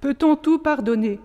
Peut-on 0.00 0.36
tout 0.36 0.58
pardonner? 0.58 1.20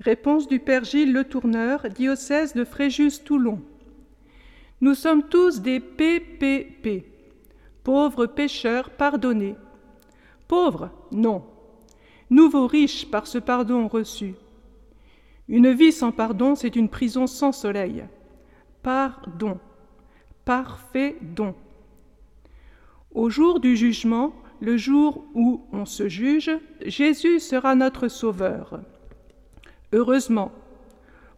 Réponse 0.00 0.48
du 0.48 0.58
Père 0.58 0.84
Gilles 0.84 1.12
Le 1.12 1.24
Tourneur, 1.24 1.88
diocèse 1.88 2.54
de 2.54 2.64
Fréjus-Toulon. 2.64 3.60
Nous 4.80 4.94
sommes 4.94 5.28
tous 5.28 5.60
des 5.60 5.78
PPP, 5.78 7.04
pauvres 7.84 8.26
pécheurs 8.26 8.90
pardonnés. 8.90 9.56
Pauvres 10.48 10.90
Non. 11.12 11.44
Nouveaux 12.28 12.66
riches 12.66 13.10
par 13.10 13.26
ce 13.26 13.38
pardon 13.38 13.86
reçu. 13.86 14.34
Une 15.48 15.70
vie 15.70 15.92
sans 15.92 16.12
pardon, 16.12 16.54
c'est 16.54 16.76
une 16.76 16.88
prison 16.88 17.26
sans 17.26 17.52
soleil. 17.52 18.04
Pardon. 18.82 19.58
Parfait 20.44 21.18
don. 21.20 21.54
Au 23.12 23.28
jour 23.28 23.60
du 23.60 23.76
jugement, 23.76 24.32
le 24.60 24.76
jour 24.76 25.24
où 25.34 25.62
on 25.72 25.86
se 25.86 26.08
juge, 26.08 26.50
Jésus 26.84 27.40
sera 27.40 27.74
notre 27.74 28.08
Sauveur. 28.08 28.80
Heureusement. 29.92 30.52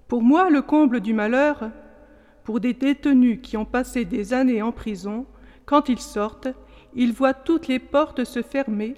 Pour 0.09 0.23
moi, 0.23 0.51
le 0.51 0.61
comble 0.61 1.01
du 1.01 1.15
malheur, 1.15 1.71
pour 2.45 2.61
des 2.61 2.75
détenus 2.75 3.39
qui 3.43 3.57
ont 3.57 3.65
passé 3.65 4.05
des 4.05 4.35
années 4.35 4.61
en 4.61 4.73
prison, 4.73 5.25
quand 5.65 5.89
ils 5.89 6.01
sortent, 6.01 6.49
ils 6.95 7.13
voient 7.13 7.35
toutes 7.35 7.69
les 7.69 7.79
portes 7.79 8.25
se 8.25 8.43
fermer 8.43 8.95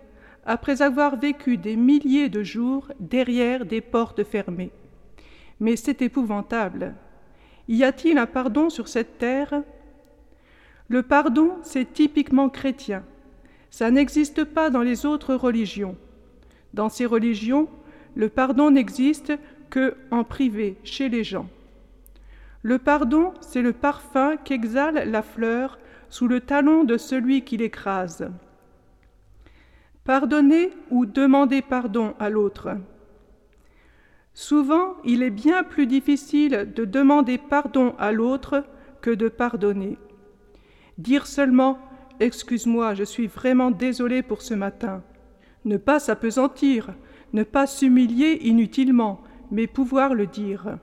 après 0.47 0.83
avoir 0.83 1.17
vécu 1.17 1.57
des 1.57 1.77
milliers 1.77 2.29
de 2.29 2.43
jours 2.43 2.89
derrière 2.99 3.65
des 3.65 3.81
portes 3.81 4.25
fermées. 4.25 4.73
Mais 5.61 5.77
c'est 5.77 6.03
épouvantable. 6.03 6.95
Y 7.69 7.85
a-t-il 7.85 8.19
un 8.19 8.27
pardon 8.27 8.71
sur 8.71 8.89
cette 8.89 9.19
terre? 9.19 9.63
Le 10.89 11.03
pardon, 11.03 11.59
c'est 11.63 11.93
typiquement 11.93 12.49
chrétien. 12.49 13.05
Ça 13.75 13.91
n'existe 13.91 14.45
pas 14.45 14.71
dans 14.71 14.83
les 14.83 15.05
autres 15.05 15.35
religions. 15.35 15.97
Dans 16.75 16.89
ces 16.89 17.07
religions, 17.07 17.69
le 18.15 18.29
pardon 18.29 18.71
n'existe 18.71 19.33
que 19.69 19.97
en 20.13 20.23
privé, 20.23 20.77
chez 20.85 21.09
les 21.09 21.25
gens. 21.25 21.49
Le 22.63 22.79
pardon, 22.79 23.35
c'est 23.41 23.63
le 23.63 23.73
parfum 23.73 24.37
qu'exhale 24.37 25.11
la 25.11 25.23
fleur 25.23 25.81
sous 26.09 26.29
le 26.29 26.41
talon 26.41 26.85
de 26.85 26.97
celui 26.97 27.43
qui 27.43 27.57
l'écrase. 27.57 28.31
Pardonner 30.05 30.71
ou 30.93 31.05
demander 31.05 31.61
pardon 31.61 32.15
à 32.21 32.31
l'autre. 32.31 32.77
Souvent, 34.35 34.95
il 35.03 35.21
est 35.25 35.31
bien 35.31 35.65
plus 35.65 35.89
difficile 35.89 36.73
de 36.77 36.85
demander 36.85 37.39
pardon 37.39 37.97
à 37.99 38.13
l'autre 38.13 38.63
que 39.01 39.11
de 39.11 39.29
pardonner. 39.29 39.99
Dire 40.97 41.27
seulement 41.27 41.81
Excuse-moi, 42.21 42.95
je 42.95 43.05
suis 43.05 43.27
vraiment 43.27 43.71
désolé 43.71 44.23
pour 44.23 44.43
ce 44.43 44.55
matin. 44.55 45.03
Ne 45.65 45.77
pas 45.77 45.99
s'apesantir, 45.99 46.95
ne 47.33 47.43
pas 47.43 47.67
s'humilier 47.67 48.39
inutilement, 48.43 49.21
mais 49.51 49.67
pouvoir 49.67 50.15
le 50.15 50.27
dire. 50.27 50.79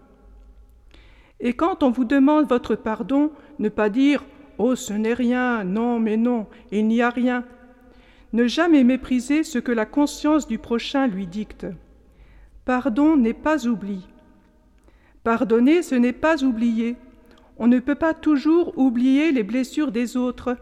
Et 1.39 1.53
quand 1.53 1.83
on 1.83 1.89
vous 1.89 2.05
demande 2.05 2.47
votre 2.47 2.75
pardon, 2.75 3.31
ne 3.59 3.69
pas 3.69 3.89
dire 3.89 4.25
Oh, 4.57 4.75
ce 4.75 4.93
n'est 4.93 5.13
rien, 5.13 5.63
non, 5.63 5.99
mais 5.99 6.17
non, 6.17 6.47
il 6.71 6.87
n'y 6.87 7.01
a 7.01 7.09
rien. 7.09 7.45
Ne 8.33 8.47
jamais 8.47 8.83
mépriser 8.83 9.43
ce 9.43 9.57
que 9.57 9.71
la 9.71 9.85
conscience 9.85 10.47
du 10.47 10.59
prochain 10.59 11.07
lui 11.07 11.27
dicte. 11.27 11.65
Pardon 12.65 13.17
n'est 13.17 13.33
pas 13.33 13.65
oubli. 13.65 14.07
Pardonner, 15.23 15.81
ce 15.81 15.95
n'est 15.95 16.13
pas 16.13 16.43
oublier. 16.43 16.95
On 17.57 17.67
ne 17.67 17.79
peut 17.79 17.95
pas 17.95 18.13
toujours 18.13 18.77
oublier 18.77 19.31
les 19.31 19.43
blessures 19.43 19.91
des 19.91 20.17
autres, 20.17 20.57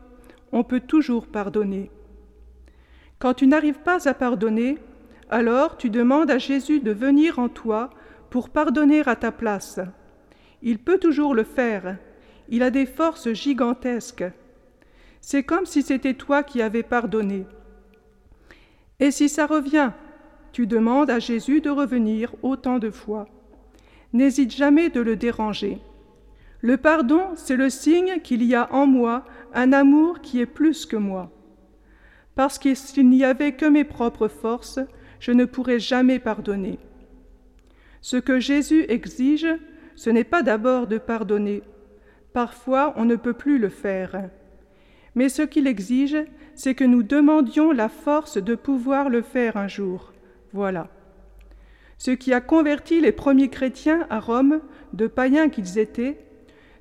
on 0.51 0.63
peut 0.63 0.79
toujours 0.79 1.27
pardonner. 1.27 1.91
Quand 3.19 3.33
tu 3.33 3.47
n'arrives 3.47 3.79
pas 3.79 4.07
à 4.07 4.13
pardonner, 4.13 4.77
alors 5.29 5.77
tu 5.77 5.89
demandes 5.89 6.31
à 6.31 6.37
Jésus 6.37 6.79
de 6.79 6.91
venir 6.91 7.37
en 7.37 7.49
toi 7.49 7.89
pour 8.29 8.49
pardonner 8.49 9.01
à 9.05 9.15
ta 9.15 9.31
place. 9.31 9.79
Il 10.61 10.79
peut 10.79 10.97
toujours 10.97 11.35
le 11.35 11.43
faire. 11.43 11.97
Il 12.49 12.63
a 12.63 12.71
des 12.71 12.85
forces 12.85 13.31
gigantesques. 13.33 14.25
C'est 15.21 15.43
comme 15.43 15.65
si 15.65 15.83
c'était 15.83 16.13
toi 16.13 16.43
qui 16.43 16.61
avais 16.61 16.83
pardonné. 16.83 17.45
Et 18.99 19.11
si 19.11 19.29
ça 19.29 19.45
revient, 19.45 19.91
tu 20.51 20.65
demandes 20.65 21.09
à 21.09 21.19
Jésus 21.19 21.61
de 21.61 21.69
revenir 21.69 22.33
autant 22.41 22.79
de 22.79 22.89
fois. 22.89 23.27
N'hésite 24.13 24.55
jamais 24.55 24.89
de 24.89 25.01
le 25.01 25.15
déranger. 25.15 25.79
Le 26.61 26.77
pardon, 26.77 27.21
c'est 27.35 27.55
le 27.55 27.69
signe 27.69 28.19
qu'il 28.21 28.43
y 28.43 28.55
a 28.55 28.73
en 28.73 28.85
moi 28.85 29.25
un 29.53 29.71
amour 29.71 30.21
qui 30.21 30.41
est 30.41 30.45
plus 30.45 30.85
que 30.85 30.97
moi. 30.97 31.31
Parce 32.35 32.59
que 32.59 32.75
s'il 32.75 33.09
n'y 33.09 33.23
avait 33.23 33.53
que 33.53 33.65
mes 33.65 33.85
propres 33.85 34.27
forces, 34.27 34.79
je 35.19 35.31
ne 35.31 35.45
pourrais 35.45 35.79
jamais 35.79 36.19
pardonner. 36.19 36.79
Ce 38.01 38.17
que 38.17 38.39
Jésus 38.39 38.85
exige, 38.89 39.47
ce 39.95 40.09
n'est 40.09 40.23
pas 40.23 40.43
d'abord 40.43 40.87
de 40.87 40.97
pardonner. 40.97 41.63
Parfois, 42.33 42.93
on 42.95 43.05
ne 43.05 43.15
peut 43.15 43.33
plus 43.33 43.57
le 43.57 43.69
faire. 43.69 44.29
Mais 45.15 45.29
ce 45.29 45.41
qu'il 45.41 45.67
exige, 45.67 46.17
c'est 46.55 46.75
que 46.75 46.83
nous 46.83 47.03
demandions 47.03 47.71
la 47.71 47.89
force 47.89 48.37
de 48.37 48.55
pouvoir 48.55 49.09
le 49.09 49.21
faire 49.21 49.57
un 49.57 49.67
jour. 49.67 50.13
Voilà. 50.53 50.87
Ce 51.97 52.11
qui 52.11 52.31
a 52.33 52.39
converti 52.39 53.01
les 53.01 53.11
premiers 53.11 53.49
chrétiens 53.49 54.07
à 54.09 54.19
Rome, 54.19 54.61
de 54.93 55.07
païens 55.07 55.49
qu'ils 55.49 55.77
étaient, 55.77 56.17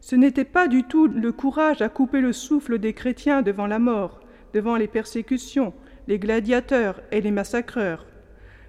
ce 0.00 0.16
n'était 0.16 0.44
pas 0.44 0.69
du 0.69 0.84
tout 0.84 1.06
le 1.06 1.32
courage 1.32 1.82
à 1.82 1.88
couper 1.88 2.20
le 2.20 2.32
souffle 2.32 2.78
des 2.78 2.92
chrétiens 2.92 3.42
devant 3.42 3.66
la 3.66 3.78
mort, 3.78 4.20
devant 4.54 4.76
les 4.76 4.88
persécutions, 4.88 5.75
les 6.06 6.19
gladiateurs 6.19 7.00
et 7.12 7.20
les 7.20 7.31
massacreurs. 7.31 8.06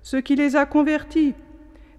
Ce 0.02 0.18
qui 0.18 0.36
les 0.36 0.56
a 0.56 0.66
convertis, 0.66 1.34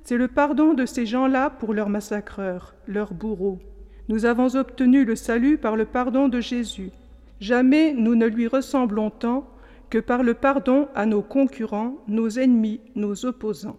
c'est 0.04 0.16
le 0.16 0.28
pardon 0.28 0.74
de 0.74 0.86
ces 0.86 1.06
gens-là 1.06 1.50
pour 1.50 1.74
leurs 1.74 1.88
massacreurs, 1.88 2.74
leurs 2.86 3.14
bourreaux. 3.14 3.58
Nous 4.08 4.24
avons 4.24 4.56
obtenu 4.56 5.04
le 5.04 5.14
salut 5.14 5.58
par 5.58 5.76
le 5.76 5.84
pardon 5.84 6.28
de 6.28 6.40
Jésus. 6.40 6.90
Jamais 7.40 7.92
nous 7.92 8.16
ne 8.16 8.26
lui 8.26 8.48
ressemblons 8.48 9.10
tant 9.10 9.48
que 9.88 9.98
par 9.98 10.22
le 10.22 10.34
pardon 10.34 10.88
à 10.94 11.06
nos 11.06 11.22
concurrents, 11.22 11.96
nos 12.08 12.28
ennemis, 12.38 12.80
nos 12.94 13.24
opposants. 13.24 13.78